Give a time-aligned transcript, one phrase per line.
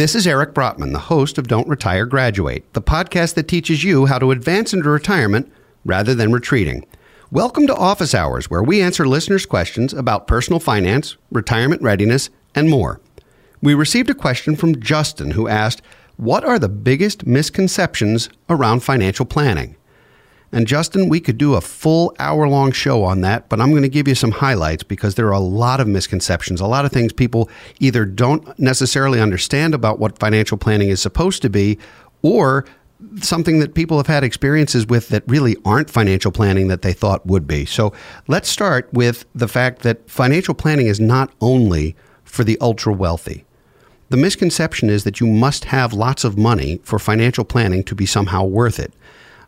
[0.00, 4.06] This is Eric Brotman, the host of Don't Retire Graduate, the podcast that teaches you
[4.06, 5.52] how to advance into retirement
[5.84, 6.86] rather than retreating.
[7.30, 12.70] Welcome to Office Hours, where we answer listeners' questions about personal finance, retirement readiness, and
[12.70, 13.02] more.
[13.60, 15.82] We received a question from Justin who asked,
[16.16, 19.76] What are the biggest misconceptions around financial planning?
[20.52, 23.82] And Justin, we could do a full hour long show on that, but I'm going
[23.82, 26.90] to give you some highlights because there are a lot of misconceptions, a lot of
[26.90, 27.48] things people
[27.78, 31.78] either don't necessarily understand about what financial planning is supposed to be,
[32.22, 32.64] or
[33.22, 37.24] something that people have had experiences with that really aren't financial planning that they thought
[37.24, 37.64] would be.
[37.64, 37.92] So
[38.26, 43.44] let's start with the fact that financial planning is not only for the ultra wealthy.
[44.10, 48.06] The misconception is that you must have lots of money for financial planning to be
[48.06, 48.92] somehow worth it.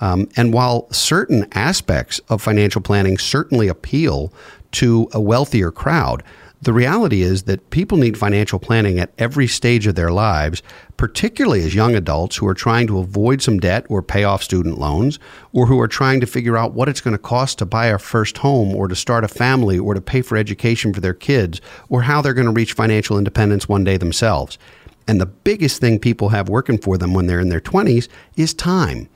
[0.00, 4.32] Um, and while certain aspects of financial planning certainly appeal
[4.72, 6.22] to a wealthier crowd,
[6.60, 10.60] the reality is that people need financial planning at every stage of their lives,
[10.96, 14.76] particularly as young adults who are trying to avoid some debt or pay off student
[14.76, 15.20] loans,
[15.52, 17.98] or who are trying to figure out what it's going to cost to buy a
[17.98, 21.60] first home or to start a family or to pay for education for their kids,
[21.88, 24.58] or how they're going to reach financial independence one day themselves.
[25.06, 28.52] And the biggest thing people have working for them when they're in their 20s is
[28.52, 29.08] time.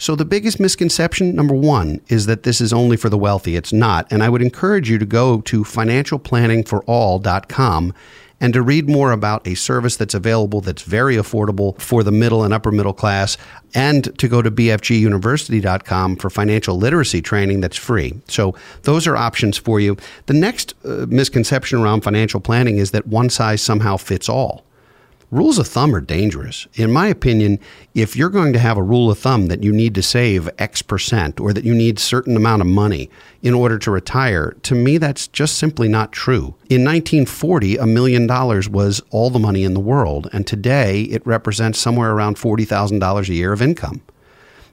[0.00, 3.56] So, the biggest misconception, number one, is that this is only for the wealthy.
[3.56, 4.06] It's not.
[4.12, 7.94] And I would encourage you to go to financialplanningforall.com
[8.40, 12.44] and to read more about a service that's available that's very affordable for the middle
[12.44, 13.36] and upper middle class,
[13.74, 18.14] and to go to bfguniversity.com for financial literacy training that's free.
[18.28, 19.96] So, those are options for you.
[20.26, 24.64] The next uh, misconception around financial planning is that one size somehow fits all
[25.30, 26.66] rules of thumb are dangerous.
[26.74, 27.58] In my opinion,
[27.94, 30.82] if you're going to have a rule of thumb that you need to save X
[30.82, 33.10] percent or that you need certain amount of money
[33.42, 36.54] in order to retire, to me that's just simply not true.
[36.70, 41.26] In 1940, a million dollars was all the money in the world, and today it
[41.26, 44.00] represents somewhere around $40,000 a year of income.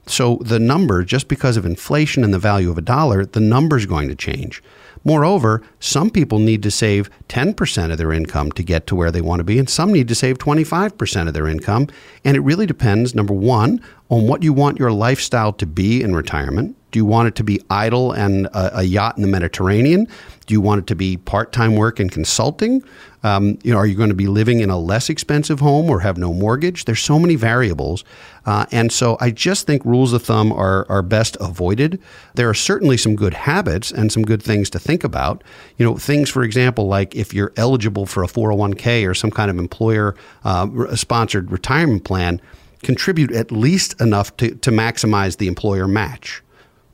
[0.06, 3.76] So the number, just because of inflation and the value of a dollar, the number
[3.76, 4.62] is going to change.
[5.06, 9.20] Moreover, some people need to save 10% of their income to get to where they
[9.20, 11.86] want to be, and some need to save 25% of their income.
[12.24, 16.16] And it really depends, number one, on what you want your lifestyle to be in
[16.16, 16.74] retirement.
[16.96, 20.08] Do you want it to be idle and a, a yacht in the Mediterranean?
[20.46, 22.82] Do you want it to be part time work and consulting?
[23.22, 26.00] Um, you know, are you going to be living in a less expensive home or
[26.00, 26.86] have no mortgage?
[26.86, 28.02] There's so many variables.
[28.46, 32.00] Uh, and so I just think rules of thumb are, are best avoided.
[32.32, 35.44] There are certainly some good habits and some good things to think about.
[35.76, 39.50] You know, things, for example, like if you're eligible for a 401k or some kind
[39.50, 42.40] of employer uh, sponsored retirement plan,
[42.82, 46.42] contribute at least enough to, to maximize the employer match.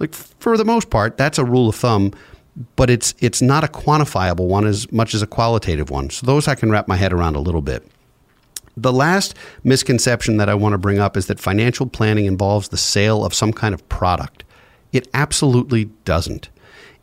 [0.03, 2.13] Like for the most part, that's a rule of thumb
[2.77, 6.11] but it's it's not a quantifiable one as much as a qualitative one.
[6.11, 7.87] So those I can wrap my head around a little bit.
[8.77, 12.77] The last misconception that I want to bring up is that financial planning involves the
[12.77, 14.45] sale of some kind of product.
[14.93, 16.49] It absolutely doesn't.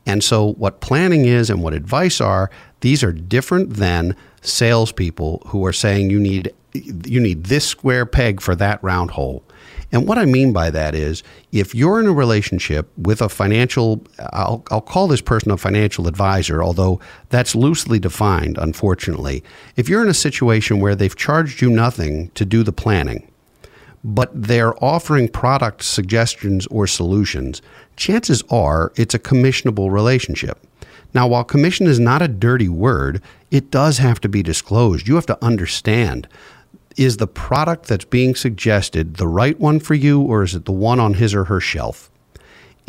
[0.05, 2.49] And so, what planning is and what advice are,
[2.81, 8.41] these are different than salespeople who are saying you need you need this square peg
[8.41, 9.43] for that round hole.
[9.91, 14.05] And what I mean by that is if you're in a relationship with a financial,
[14.33, 19.43] I'll, I'll call this person a financial advisor, although that's loosely defined, unfortunately.
[19.75, 23.29] If you're in a situation where they've charged you nothing to do the planning,
[24.03, 27.61] but they're offering product suggestions or solutions,
[27.95, 30.59] chances are it's a commissionable relationship.
[31.13, 35.07] Now, while commission is not a dirty word, it does have to be disclosed.
[35.07, 36.27] You have to understand
[36.99, 40.73] is the product that's being suggested the right one for you, or is it the
[40.73, 42.11] one on his or her shelf?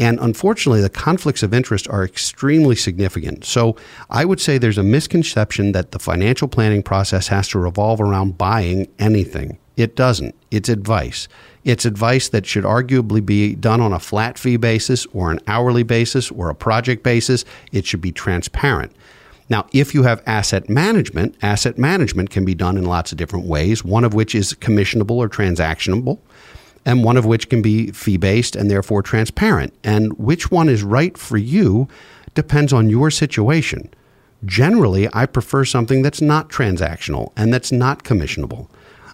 [0.00, 3.44] And unfortunately, the conflicts of interest are extremely significant.
[3.44, 3.76] So
[4.08, 8.36] I would say there's a misconception that the financial planning process has to revolve around
[8.36, 9.58] buying anything.
[9.76, 10.34] It doesn't.
[10.50, 11.28] It's advice.
[11.62, 15.84] It's advice that should arguably be done on a flat fee basis or an hourly
[15.84, 17.44] basis or a project basis.
[17.70, 18.92] It should be transparent.
[19.50, 23.46] Now, if you have asset management, asset management can be done in lots of different
[23.46, 26.20] ways, one of which is commissionable or transactionable,
[26.86, 29.74] and one of which can be fee based and therefore transparent.
[29.82, 31.88] And which one is right for you
[32.34, 33.92] depends on your situation.
[34.44, 38.68] Generally, I prefer something that's not transactional and that's not commissionable.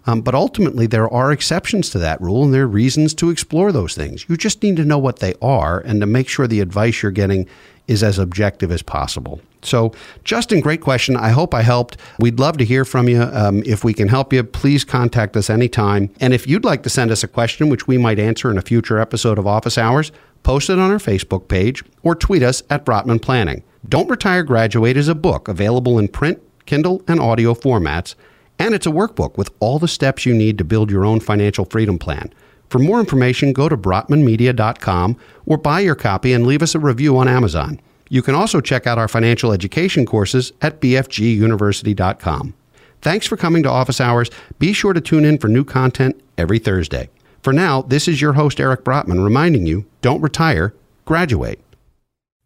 [0.06, 3.73] Um, but ultimately, there are exceptions to that rule, and there are reasons to explore
[3.73, 4.25] those things.
[4.29, 7.12] You just need to know what they are and to make sure the advice you're
[7.12, 7.47] getting
[7.88, 9.41] is as objective as possible.
[9.62, 9.93] So,
[10.25, 11.17] Justin, great question.
[11.17, 11.97] I hope I helped.
[12.19, 13.23] We'd love to hear from you.
[13.23, 16.11] Um, if we can help you, please contact us anytime.
[16.20, 18.62] And if you'd like to send us a question, which we might answer in a
[18.62, 20.12] future episode of Office Hours,
[20.43, 23.64] post it on our Facebook page or tweet us at Brotman Planning.
[23.88, 28.14] Don't Retire Graduate is a book available in print, Kindle, and audio formats
[28.58, 31.64] And it's a workbook with all the steps you need to build your own financial
[31.64, 32.32] freedom plan.
[32.69, 37.17] For more information, go to brotmanmedia.com or buy your copy and leave us a review
[37.17, 37.81] on Amazon.
[38.08, 42.55] You can also check out our financial education courses at bfguniversity.com.
[43.03, 44.31] Thanks for coming to Office Hours.
[44.59, 47.09] Be sure to tune in for new content every Thursday.
[47.43, 50.75] For now, this is your host, Eric Brotman, reminding you don't retire,
[51.05, 51.61] graduate.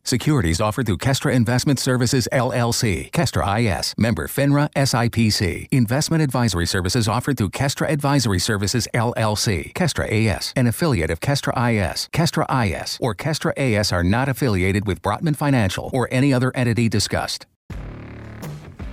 [0.04, 5.68] Securities offered through Kestra Investment Services LLC, Kestra IS, member FINRA SIPC.
[5.70, 11.52] Investment advisory services offered through Kestra Advisory Services LLC, Kestra AS, an affiliate of Kestra
[11.70, 12.08] IS.
[12.12, 16.88] Kestra IS or Kestra AS are not affiliated with Brotman Financial or any other entity
[16.88, 17.46] discussed.